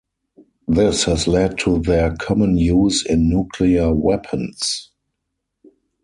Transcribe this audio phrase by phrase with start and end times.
[0.67, 4.89] This has led to their common use in nuclear weapons.